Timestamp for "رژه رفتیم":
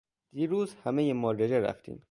1.31-2.03